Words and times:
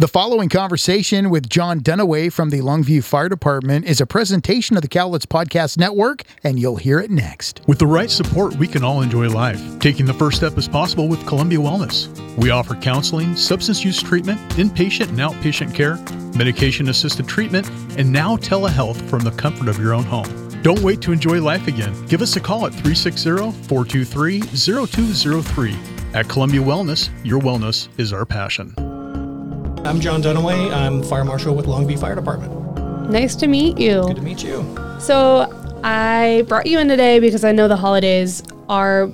The 0.00 0.06
following 0.06 0.48
conversation 0.48 1.28
with 1.28 1.50
John 1.50 1.80
Dunaway 1.80 2.32
from 2.32 2.50
the 2.50 2.60
Longview 2.60 3.02
Fire 3.02 3.28
Department 3.28 3.84
is 3.84 4.00
a 4.00 4.06
presentation 4.06 4.76
of 4.76 4.82
the 4.82 4.88
Cowlitz 4.88 5.26
Podcast 5.26 5.76
Network, 5.76 6.22
and 6.44 6.56
you'll 6.56 6.76
hear 6.76 7.00
it 7.00 7.10
next. 7.10 7.62
With 7.66 7.80
the 7.80 7.88
right 7.88 8.08
support, 8.08 8.54
we 8.58 8.68
can 8.68 8.84
all 8.84 9.02
enjoy 9.02 9.28
life. 9.28 9.60
Taking 9.80 10.06
the 10.06 10.14
first 10.14 10.36
step 10.36 10.56
is 10.56 10.68
possible 10.68 11.08
with 11.08 11.26
Columbia 11.26 11.58
Wellness. 11.58 12.06
We 12.36 12.50
offer 12.50 12.76
counseling, 12.76 13.34
substance 13.34 13.84
use 13.84 14.00
treatment, 14.00 14.38
inpatient 14.50 15.08
and 15.08 15.18
outpatient 15.18 15.74
care, 15.74 15.96
medication 16.36 16.90
assisted 16.90 17.26
treatment, 17.26 17.68
and 17.98 18.12
now 18.12 18.36
telehealth 18.36 19.02
from 19.10 19.22
the 19.24 19.32
comfort 19.32 19.66
of 19.66 19.80
your 19.80 19.94
own 19.94 20.04
home. 20.04 20.62
Don't 20.62 20.82
wait 20.82 21.00
to 21.02 21.10
enjoy 21.10 21.42
life 21.42 21.66
again. 21.66 22.06
Give 22.06 22.22
us 22.22 22.36
a 22.36 22.40
call 22.40 22.66
at 22.66 22.72
360 22.72 23.30
423 23.66 24.42
0203. 24.42 25.76
At 26.14 26.28
Columbia 26.28 26.60
Wellness, 26.60 27.10
your 27.24 27.40
wellness 27.40 27.88
is 27.98 28.12
our 28.12 28.24
passion. 28.24 28.76
I'm 29.88 30.00
John 30.00 30.20
Dunaway. 30.20 30.70
I'm 30.70 31.02
fire 31.02 31.24
marshal 31.24 31.54
with 31.54 31.64
Longview 31.64 31.98
Fire 31.98 32.14
Department. 32.14 33.10
Nice 33.10 33.34
to 33.36 33.46
meet 33.46 33.78
you. 33.78 34.02
Good 34.02 34.16
to 34.16 34.22
meet 34.22 34.44
you. 34.44 34.62
So, 35.00 35.50
I 35.82 36.44
brought 36.46 36.66
you 36.66 36.78
in 36.78 36.88
today 36.88 37.20
because 37.20 37.42
I 37.42 37.52
know 37.52 37.68
the 37.68 37.76
holidays 37.78 38.42
are 38.68 39.10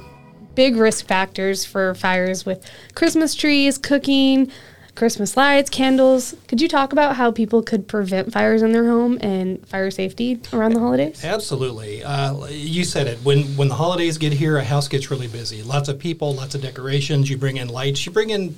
big 0.57 0.75
risk 0.75 1.07
factors 1.07 1.65
for 1.65 1.95
fires 1.95 2.45
with 2.45 2.69
Christmas 2.97 3.37
trees, 3.37 3.79
cooking, 3.79 4.51
Christmas 4.95 5.37
lights, 5.37 5.71
candles. 5.71 6.37
Could 6.47 6.61
you 6.61 6.69
talk 6.69 6.93
about 6.93 7.17
how 7.17 7.33
people 7.33 7.63
could 7.63 7.89
prevent 7.89 8.33
fires 8.33 8.63
in 8.63 8.73
their 8.73 8.87
home 8.87 9.19
and 9.21 9.67
fire 9.67 9.91
safety 9.91 10.41
around 10.53 10.73
the 10.73 10.81
holidays? 10.81 11.25
Absolutely. 11.25 12.05
Uh, 12.05 12.47
you 12.47 12.85
said 12.85 13.09
it. 13.09 13.19
When 13.19 13.43
when 13.57 13.69
the 13.69 13.75
holidays 13.75 14.19
get 14.19 14.33
here, 14.33 14.57
a 14.57 14.65
house 14.65 14.87
gets 14.87 15.11
really 15.11 15.27
busy. 15.27 15.63
Lots 15.63 15.89
of 15.89 15.99
people, 15.99 16.35
lots 16.35 16.55
of 16.55 16.63
decorations. 16.63 17.29
You 17.29 17.37
bring 17.37 17.57
in 17.57 17.69
lights. 17.69 18.07
You 18.07 18.13
bring 18.13 18.31
in 18.31 18.51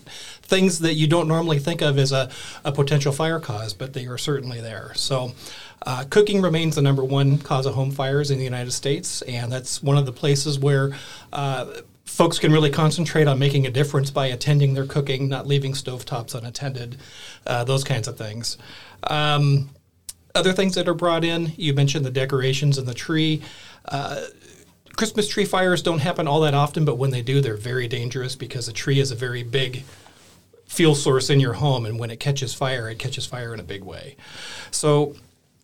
things 0.43 0.81
that 0.81 0.95
you 0.95 1.07
don't 1.07 1.27
normally 1.27 1.59
think 1.59 1.81
of 1.81 1.99
as 1.99 2.13
a, 2.13 2.31
a 2.65 2.73
potential 2.73 3.13
fire 3.13 3.41
cause, 3.41 3.73
but 3.73 3.95
they 3.95 4.07
are 4.07 4.19
certainly 4.19 4.61
there. 4.61 4.93
So. 4.95 5.33
Uh, 5.83 6.05
cooking 6.09 6.41
remains 6.41 6.75
the 6.75 6.83
number 6.83 7.05
one 7.05 7.39
cause 7.39 7.67
of 7.67 7.75
home 7.75 7.93
fires 7.93 8.31
in 8.31 8.39
the 8.39 8.45
United 8.45 8.73
States, 8.73 9.23
and 9.23 9.53
that's 9.53 9.83
one 9.83 9.97
of 9.97 10.07
the 10.07 10.11
places 10.11 10.59
where 10.59 10.97
uh, 11.33 11.67
folks 12.07 12.39
can 12.39 12.53
really 12.53 12.71
concentrate 12.71 13.27
on 13.27 13.39
making 13.39 13.67
a 13.67 13.71
difference 13.71 14.11
by 14.11 14.27
attending 14.27 14.73
their 14.75 14.87
cooking, 14.87 15.29
not 15.29 15.47
leaving 15.47 15.73
stovetops 15.73 16.35
unattended, 16.35 16.97
uh, 17.47 17.65
those 17.65 17.85
kinds 17.85 18.09
of 18.09 18.17
things. 18.17 18.57
Um, 19.05 19.71
other 20.35 20.53
things 20.53 20.75
that 20.77 20.89
are 20.89 20.95
brought 20.95 21.25
in, 21.25 21.53
you 21.57 21.75
mentioned 21.75 22.05
the 22.05 22.11
decorations 22.11 22.79
and 22.79 22.87
the 22.87 22.95
tree. 22.95 23.43
Uh, 23.85 24.23
Christmas 24.97 25.29
tree 25.29 25.45
fires 25.45 25.83
don't 25.83 25.99
happen 25.99 26.27
all 26.27 26.41
that 26.41 26.55
often, 26.55 26.85
but 26.85 26.97
when 26.97 27.11
they 27.11 27.23
do, 27.23 27.41
they're 27.41 27.57
very 27.57 27.89
dangerous 27.89 28.37
because 28.37 28.69
a 28.69 28.73
tree 28.73 28.99
is 28.99 29.11
a 29.11 29.15
very 29.15 29.43
big 29.43 29.85
fuel 30.67 30.95
source 30.95 31.29
in 31.29 31.41
your 31.41 31.55
home, 31.55 31.87
and 31.87 31.99
when 31.99 32.11
it 32.11 32.21
catches 32.21 32.55
fire, 32.55 32.89
it 32.89 32.99
catches 32.99 33.27
fire 33.27 33.53
in 33.53 33.61
a 33.61 33.65
big 33.65 33.85
way. 33.85 34.17
So 34.71 35.15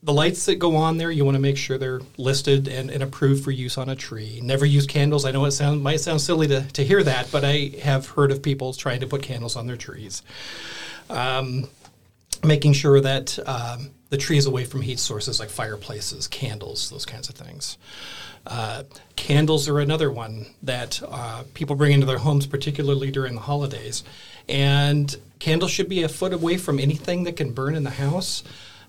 the 0.03 0.13
lights 0.13 0.47
that 0.47 0.57
go 0.57 0.75
on 0.77 0.99
there, 0.99 1.11
you 1.11 1.25
want 1.25 1.37
to 1.37 1.41
make 1.41 1.57
sure 1.57 1.79
they're 1.79 2.01
listed 2.17 2.67
and, 2.67 2.91
and, 2.91 3.03
approved 3.03 3.45
for 3.45 3.53
use 3.53 3.79
on 3.79 3.89
a 3.89 3.95
tree. 3.95 4.41
Never 4.43 4.67
use 4.67 4.87
candles. 4.87 5.25
I 5.25 5.31
know 5.31 5.45
it 5.45 5.53
sound, 5.53 5.83
might 5.83 6.01
sound 6.01 6.21
silly 6.21 6.49
to, 6.49 6.63
to 6.73 6.85
hear 6.85 7.03
that, 7.05 7.31
but 7.31 7.45
I 7.45 7.73
have 7.83 8.07
heard 8.07 8.33
of 8.33 8.43
people 8.43 8.73
trying 8.73 9.01
to 9.01 9.07
put 9.07 9.23
candles 9.23 9.55
on 9.55 9.69
their 9.69 9.77
trees. 9.77 10.23
Um, 11.09 11.69
making 12.43 12.73
sure 12.73 13.01
that 13.01 13.39
um, 13.47 13.91
the 14.11 14.17
tree 14.17 14.39
is 14.39 14.47
away 14.47 14.65
from 14.65 14.83
heat 14.83 14.99
sources 14.99 15.39
like 15.39 15.51
fireplaces, 15.51 16.27
candles, 16.27 16.91
those 16.91 17.07
kinds 17.07 17.29
of 17.29 17.37
things. 17.37 17.79
Uh, 18.45 18.83
candles 19.15 19.69
are 19.69 19.79
another 19.79 20.11
one 20.11 20.47
that 20.65 21.01
uh, 21.07 21.45
people 21.55 21.77
bring 21.77 21.93
into 21.93 22.07
their 22.07 22.19
homes, 22.19 22.47
particularly 22.47 23.13
during 23.13 23.37
the 23.37 23.41
holidays. 23.41 24.03
And 24.49 25.15
candles 25.39 25.71
should 25.71 25.89
be 25.89 26.03
a 26.03 26.09
foot 26.09 26.33
away 26.33 26.57
from 26.57 26.81
anything 26.81 27.23
that 27.25 27.37
can 27.37 27.53
burn 27.53 27.77
in 27.77 27.85
the 27.85 27.91
house. 27.91 28.43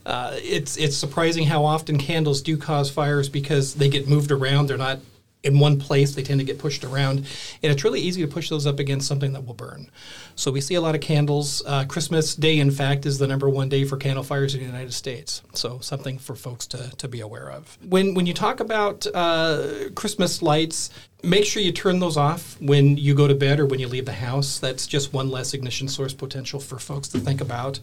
Uh, 0.06 0.38
it's 0.42 0.78
it's 0.78 0.98
surprising 0.98 1.46
how 1.46 1.64
often 1.66 1.98
candles 1.98 2.42
do 2.42 2.58
cause 2.58 2.90
fires 2.90 3.30
because 3.30 3.76
they 3.76 3.90
get 3.90 4.08
moved 4.08 4.32
around. 4.32 4.68
They're 4.68 4.78
not 4.78 5.00
in 5.44 5.59
one 5.59 5.78
place. 5.78 6.16
They 6.16 6.24
tend 6.24 6.40
to 6.40 6.46
get 6.46 6.58
pushed 6.58 6.84
around, 6.84 7.19
and 7.62 7.72
it's 7.72 7.84
really 7.84 8.00
easy 8.00 8.22
to 8.22 8.28
push 8.28 8.50
those 8.50 8.66
up 8.66 8.80
against 8.80 9.08
something 9.08 9.34
that 9.34 9.46
will 9.46 9.53
burn. 9.53 9.90
So 10.36 10.52
we 10.52 10.62
see 10.62 10.75
a 10.75 10.81
lot 10.81 10.96
of 10.96 11.02
candles. 11.02 11.62
Uh, 11.66 11.86
Christmas 11.86 12.36
Day, 12.36 12.59
in 12.59 12.72
fact, 12.72 13.06
is 13.06 13.19
the 13.19 13.28
number 13.28 13.50
one 13.50 13.69
day 13.69 13.84
for 13.84 13.97
candle 13.97 14.24
fires 14.24 14.53
in 14.53 14.62
the 14.62 14.66
United 14.66 14.94
States. 14.94 15.42
So 15.53 15.80
something 15.80 16.18
for 16.18 16.36
folks 16.36 16.66
to, 16.68 16.92
to 16.97 17.08
be 17.08 17.19
aware 17.19 17.52
of. 17.52 17.78
When 17.88 18.13
when 18.13 18.25
you 18.25 18.34
talk 18.34 18.59
about 18.59 19.06
uh, 19.13 19.90
Christmas 19.96 20.42
lights, 20.42 20.90
make 21.23 21.45
sure 21.45 21.63
you 21.63 21.72
turn 21.72 22.00
those 22.00 22.17
off 22.17 22.59
when 22.59 22.97
you 22.97 23.16
go 23.16 23.28
to 23.28 23.34
bed 23.34 23.59
or 23.59 23.66
when 23.66 23.79
you 23.79 23.88
leave 23.88 24.06
the 24.06 24.11
house. 24.13 24.59
That's 24.59 24.85
just 24.85 25.13
one 25.13 25.29
less 25.29 25.53
ignition 25.53 25.88
source 25.88 26.13
potential 26.13 26.59
for 26.59 26.78
folks 26.78 27.07
to 27.09 27.19
think 27.19 27.39
about. 27.39 27.79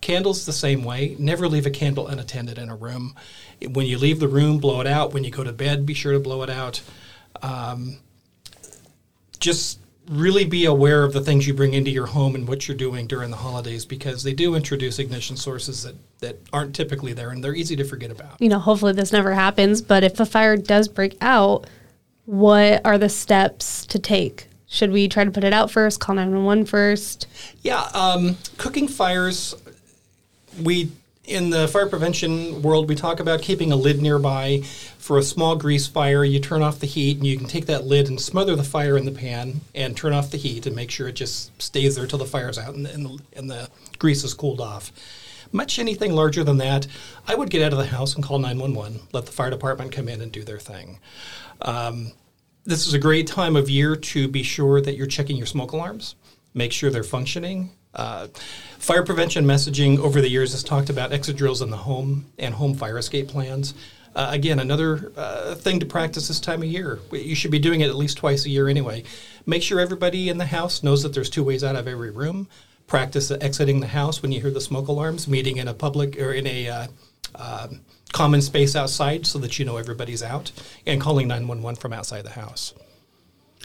Candles 0.00 0.46
the 0.46 0.52
same 0.52 0.84
way. 0.84 1.16
Never 1.18 1.48
leave 1.48 1.66
a 1.66 1.70
candle 1.70 2.06
unattended 2.06 2.56
in 2.56 2.70
a 2.70 2.76
room. 2.76 3.14
When 3.68 3.86
you 3.86 3.98
leave 3.98 4.20
the 4.20 4.28
room, 4.28 4.58
blow 4.58 4.80
it 4.80 4.86
out. 4.86 5.12
When 5.12 5.24
you 5.24 5.30
go 5.30 5.42
to 5.42 5.52
bed, 5.52 5.84
be 5.84 5.94
sure 5.94 6.12
to 6.12 6.20
blow 6.20 6.42
it 6.42 6.50
out. 6.50 6.80
Um, 7.42 7.98
just 9.40 9.80
really 10.08 10.44
be 10.44 10.66
aware 10.66 11.02
of 11.02 11.12
the 11.14 11.20
things 11.20 11.46
you 11.46 11.54
bring 11.54 11.72
into 11.72 11.90
your 11.90 12.06
home 12.06 12.34
and 12.34 12.46
what 12.46 12.68
you're 12.68 12.76
doing 12.76 13.06
during 13.06 13.30
the 13.30 13.36
holidays 13.36 13.86
because 13.86 14.22
they 14.22 14.34
do 14.34 14.54
introduce 14.54 14.98
ignition 14.98 15.36
sources 15.36 15.82
that, 15.82 15.94
that 16.20 16.38
aren't 16.52 16.74
typically 16.74 17.14
there 17.14 17.30
and 17.30 17.42
they're 17.42 17.54
easy 17.54 17.74
to 17.74 17.84
forget 17.84 18.10
about. 18.10 18.40
You 18.40 18.50
know, 18.50 18.58
hopefully 18.58 18.92
this 18.92 19.12
never 19.12 19.32
happens, 19.32 19.80
but 19.80 20.04
if 20.04 20.20
a 20.20 20.26
fire 20.26 20.56
does 20.56 20.88
break 20.88 21.16
out, 21.22 21.66
what 22.26 22.84
are 22.84 22.98
the 22.98 23.08
steps 23.08 23.86
to 23.86 23.98
take? 23.98 24.48
Should 24.66 24.90
we 24.90 25.08
try 25.08 25.24
to 25.24 25.30
put 25.30 25.44
it 25.44 25.52
out 25.52 25.70
first, 25.70 26.00
call 26.00 26.16
911 26.16 26.66
first? 26.66 27.26
Yeah, 27.62 27.82
um, 27.94 28.36
cooking 28.58 28.88
fires, 28.88 29.54
we 30.60 30.90
in 31.26 31.50
the 31.50 31.66
fire 31.68 31.86
prevention 31.86 32.60
world, 32.62 32.88
we 32.88 32.94
talk 32.94 33.18
about 33.18 33.40
keeping 33.40 33.72
a 33.72 33.76
lid 33.76 34.02
nearby 34.02 34.60
for 34.98 35.18
a 35.18 35.22
small 35.22 35.56
grease 35.56 35.86
fire. 35.86 36.22
You 36.24 36.38
turn 36.38 36.62
off 36.62 36.80
the 36.80 36.86
heat, 36.86 37.16
and 37.16 37.26
you 37.26 37.38
can 37.38 37.46
take 37.46 37.66
that 37.66 37.86
lid 37.86 38.08
and 38.08 38.20
smother 38.20 38.54
the 38.54 38.64
fire 38.64 38.96
in 38.96 39.04
the 39.06 39.12
pan 39.12 39.62
and 39.74 39.96
turn 39.96 40.12
off 40.12 40.30
the 40.30 40.36
heat 40.36 40.66
and 40.66 40.76
make 40.76 40.90
sure 40.90 41.08
it 41.08 41.14
just 41.14 41.50
stays 41.62 41.96
there 41.96 42.06
till 42.06 42.18
the 42.18 42.26
fire's 42.26 42.58
out 42.58 42.74
and, 42.74 42.86
and, 42.86 43.06
the, 43.06 43.18
and 43.36 43.50
the 43.50 43.70
grease 43.98 44.24
is 44.24 44.34
cooled 44.34 44.60
off. 44.60 44.92
Much 45.54 45.78
anything 45.78 46.12
larger 46.12 46.42
than 46.42 46.56
that, 46.56 46.84
I 47.28 47.36
would 47.36 47.48
get 47.48 47.62
out 47.62 47.72
of 47.72 47.78
the 47.78 47.86
house 47.86 48.16
and 48.16 48.24
call 48.24 48.40
911, 48.40 49.02
let 49.12 49.24
the 49.24 49.30
fire 49.30 49.50
department 49.50 49.92
come 49.92 50.08
in 50.08 50.20
and 50.20 50.32
do 50.32 50.42
their 50.42 50.58
thing. 50.58 50.98
Um, 51.62 52.10
this 52.64 52.88
is 52.88 52.92
a 52.92 52.98
great 52.98 53.28
time 53.28 53.54
of 53.54 53.70
year 53.70 53.94
to 53.94 54.26
be 54.26 54.42
sure 54.42 54.80
that 54.80 54.96
you're 54.96 55.06
checking 55.06 55.36
your 55.36 55.46
smoke 55.46 55.70
alarms, 55.70 56.16
make 56.54 56.72
sure 56.72 56.90
they're 56.90 57.04
functioning. 57.04 57.70
Uh, 57.94 58.26
fire 58.80 59.04
prevention 59.04 59.44
messaging 59.44 59.96
over 60.00 60.20
the 60.20 60.28
years 60.28 60.50
has 60.50 60.64
talked 60.64 60.90
about 60.90 61.12
exit 61.12 61.36
drills 61.36 61.62
in 61.62 61.70
the 61.70 61.76
home 61.76 62.26
and 62.36 62.54
home 62.54 62.74
fire 62.74 62.98
escape 62.98 63.28
plans. 63.28 63.74
Uh, 64.16 64.30
again, 64.32 64.58
another 64.58 65.12
uh, 65.16 65.54
thing 65.54 65.78
to 65.78 65.86
practice 65.86 66.26
this 66.26 66.40
time 66.40 66.62
of 66.62 66.68
year. 66.68 66.98
You 67.12 67.36
should 67.36 67.52
be 67.52 67.60
doing 67.60 67.80
it 67.80 67.88
at 67.88 67.94
least 67.94 68.16
twice 68.16 68.44
a 68.44 68.50
year 68.50 68.66
anyway. 68.66 69.04
Make 69.46 69.62
sure 69.62 69.78
everybody 69.78 70.28
in 70.28 70.38
the 70.38 70.46
house 70.46 70.82
knows 70.82 71.04
that 71.04 71.14
there's 71.14 71.30
two 71.30 71.44
ways 71.44 71.62
out 71.62 71.76
of 71.76 71.86
every 71.86 72.10
room. 72.10 72.48
Practice 72.86 73.30
exiting 73.30 73.80
the 73.80 73.88
house 73.88 74.22
when 74.22 74.30
you 74.32 74.40
hear 74.40 74.50
the 74.50 74.60
smoke 74.60 74.88
alarms, 74.88 75.26
meeting 75.26 75.56
in 75.56 75.68
a 75.68 75.74
public 75.74 76.20
or 76.20 76.32
in 76.32 76.46
a 76.46 76.68
uh, 76.68 76.86
um, 77.34 77.80
common 78.12 78.42
space 78.42 78.76
outside 78.76 79.26
so 79.26 79.38
that 79.38 79.58
you 79.58 79.64
know 79.64 79.76
everybody's 79.76 80.22
out, 80.22 80.52
and 80.86 81.00
calling 81.00 81.28
911 81.28 81.80
from 81.80 81.92
outside 81.92 82.22
the 82.24 82.30
house. 82.30 82.74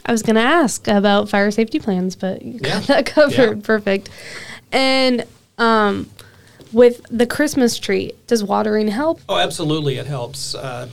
I 0.06 0.12
was 0.12 0.22
going 0.22 0.36
to 0.36 0.42
ask 0.42 0.88
about 0.88 1.28
fire 1.28 1.50
safety 1.50 1.78
plans, 1.78 2.16
but 2.16 2.42
you 2.42 2.58
got 2.58 2.88
yeah. 2.88 2.94
that 2.94 3.06
covered. 3.06 3.58
Yeah. 3.58 3.62
Perfect. 3.62 4.08
And 4.72 5.24
um, 5.58 6.08
with 6.72 7.04
the 7.10 7.26
Christmas 7.26 7.78
tree, 7.78 8.12
does 8.26 8.42
watering 8.42 8.88
help? 8.88 9.20
Oh, 9.28 9.36
absolutely, 9.36 9.98
it 9.98 10.06
helps. 10.06 10.54
Uh, 10.54 10.88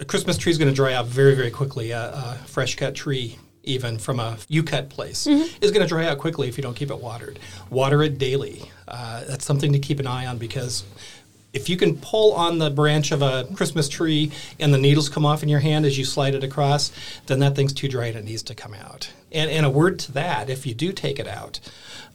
a 0.00 0.04
Christmas 0.04 0.36
tree 0.36 0.50
is 0.50 0.58
going 0.58 0.68
to 0.68 0.74
dry 0.74 0.94
out 0.94 1.06
very, 1.06 1.34
very 1.34 1.50
quickly. 1.50 1.92
A, 1.92 2.10
a, 2.10 2.40
fresh 2.46 2.76
cut 2.76 2.94
tree, 2.94 3.38
even 3.64 3.98
from 3.98 4.20
a 4.20 4.38
you 4.48 4.62
cut 4.62 4.88
place, 4.88 5.26
mm-hmm. 5.26 5.64
is 5.64 5.70
going 5.70 5.82
to 5.82 5.88
dry 5.88 6.06
out 6.06 6.18
quickly 6.18 6.48
if 6.48 6.56
you 6.56 6.62
don't 6.62 6.76
keep 6.76 6.90
it 6.90 7.00
watered. 7.00 7.38
Water 7.70 8.02
it 8.02 8.18
daily. 8.18 8.70
Uh, 8.86 9.24
that's 9.24 9.44
something 9.44 9.72
to 9.72 9.78
keep 9.78 10.00
an 10.00 10.06
eye 10.06 10.26
on 10.26 10.38
because 10.38 10.84
if 11.54 11.68
you 11.68 11.76
can 11.76 11.96
pull 11.96 12.32
on 12.32 12.58
the 12.58 12.68
branch 12.68 13.12
of 13.12 13.22
a 13.22 13.46
Christmas 13.54 13.88
tree 13.88 14.32
and 14.58 14.74
the 14.74 14.78
needles 14.78 15.08
come 15.08 15.24
off 15.24 15.42
in 15.42 15.48
your 15.48 15.60
hand 15.60 15.86
as 15.86 15.96
you 15.96 16.04
slide 16.04 16.34
it 16.34 16.42
across, 16.42 16.90
then 17.26 17.38
that 17.38 17.54
thing's 17.54 17.72
too 17.72 17.88
dry 17.88 18.06
and 18.06 18.16
it 18.16 18.24
needs 18.24 18.42
to 18.42 18.54
come 18.54 18.74
out. 18.74 19.12
And, 19.30 19.50
and 19.50 19.64
a 19.64 19.70
word 19.70 20.00
to 20.00 20.12
that, 20.12 20.50
if 20.50 20.66
you 20.66 20.74
do 20.74 20.92
take 20.92 21.18
it 21.18 21.28
out, 21.28 21.60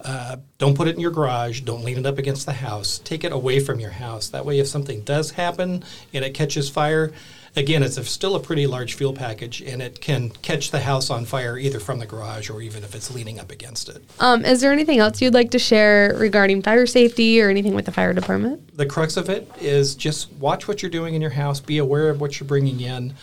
uh, 0.02 0.38
don't 0.58 0.76
put 0.76 0.88
it 0.88 0.96
in 0.96 1.02
your 1.02 1.12
garage. 1.12 1.62
Don't 1.62 1.84
lean 1.84 1.98
it 1.98 2.06
up 2.06 2.18
against 2.18 2.46
the 2.46 2.54
house. 2.54 3.00
Take 3.00 3.24
it 3.24 3.32
away 3.32 3.60
from 3.60 3.80
your 3.80 3.92
house. 3.92 4.28
That 4.28 4.46
way, 4.46 4.60
if 4.60 4.68
something 4.68 5.02
does 5.02 5.32
happen 5.32 5.84
and 6.14 6.26
it 6.26 6.34
catches 6.34 6.70
fire, 6.70 7.12
again, 7.60 7.84
it's 7.84 7.98
a, 7.98 8.04
still 8.06 8.36
a 8.36 8.40
pretty 8.40 8.66
large 8.66 8.96
fuel 8.96 9.14
package, 9.14 9.62
and 9.62 9.82
it 9.82 10.02
can 10.02 10.30
catch 10.42 10.72
the 10.72 10.80
house 10.80 11.10
on 11.10 11.26
fire 11.26 11.58
either 11.58 11.80
from 11.80 12.00
the 12.00 12.06
garage 12.06 12.50
or 12.50 12.62
even 12.62 12.84
if 12.84 12.96
it's 12.96 13.14
leaning 13.14 13.40
up 13.40 13.52
against 13.52 13.90
it. 13.90 14.04
Um, 14.20 14.46
is 14.46 14.62
there 14.62 14.72
anything 14.72 15.00
else 15.00 15.22
you'd 15.22 15.34
like 15.34 15.52
to 15.52 15.60
share 15.60 16.16
regarding 16.18 16.62
fire 16.62 16.88
safety 16.88 17.42
or 17.42 17.50
anything 17.50 17.76
with 17.76 17.86
the 17.86 17.92
fire 17.92 18.14
department? 18.14 18.76
The 18.78 18.86
crux 18.86 19.18
of 19.18 19.30
it 19.30 19.52
is 19.60 19.94
just 19.96 20.32
watch 20.34 20.68
what 20.68 20.82
you're 20.82 20.90
doing 20.90 21.14
in 21.14 21.22
your 21.22 21.32
house. 21.32 21.60
Be 21.60 21.78
aware 21.78 22.10
of 22.10 22.20
what 22.22 22.40
you're 22.40 22.48
bringing 22.48 22.80
in. 22.80 23.14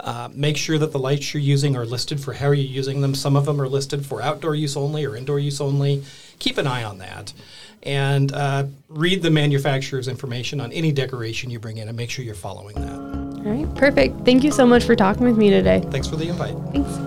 Uh, 0.00 0.28
make 0.34 0.56
sure 0.56 0.76
that 0.76 0.92
the 0.92 0.98
lights 0.98 1.32
you're 1.32 1.42
using 1.42 1.76
are 1.76 1.86
listed 1.86 2.20
for 2.20 2.32
how 2.32 2.46
you're 2.46 2.56
using 2.56 3.00
them. 3.00 3.14
Some 3.14 3.36
of 3.36 3.44
them 3.44 3.60
are 3.60 3.68
listed 3.68 4.04
for 4.04 4.20
outdoor 4.20 4.54
use 4.54 4.76
only 4.76 5.04
or 5.04 5.14
indoor 5.16 5.38
use 5.38 5.60
only. 5.60 6.02
Keep 6.40 6.58
an 6.58 6.66
eye 6.66 6.82
on 6.84 6.98
that. 6.98 7.32
and 7.82 8.32
uh, 8.32 8.64
read 8.88 9.22
the 9.22 9.30
manufacturer's 9.30 10.08
information 10.08 10.60
on 10.60 10.72
any 10.72 10.90
decoration 10.90 11.50
you 11.50 11.58
bring 11.58 11.76
in 11.76 11.86
and 11.88 11.96
make 11.96 12.10
sure 12.10 12.24
you're 12.24 12.34
following 12.34 12.74
that. 12.76 13.13
All 13.44 13.52
right, 13.52 13.74
perfect. 13.74 14.24
Thank 14.24 14.42
you 14.42 14.50
so 14.50 14.66
much 14.66 14.84
for 14.84 14.96
talking 14.96 15.24
with 15.24 15.36
me 15.36 15.50
today. 15.50 15.80
Thanks 15.90 16.08
for 16.08 16.16
the 16.16 16.28
invite. 16.28 16.54
Thanks. 16.72 17.03